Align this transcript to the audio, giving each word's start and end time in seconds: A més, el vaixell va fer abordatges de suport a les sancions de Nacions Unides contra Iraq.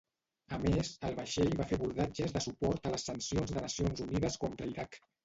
A 0.55 0.57
més, 0.61 0.87
el 1.09 1.17
vaixell 1.19 1.53
va 1.59 1.67
fer 1.71 1.77
abordatges 1.79 2.33
de 2.37 2.41
suport 2.45 2.89
a 2.89 2.95
les 2.95 3.05
sancions 3.11 3.53
de 3.55 3.65
Nacions 3.67 4.03
Unides 4.07 4.39
contra 4.47 4.71
Iraq. 4.73 4.99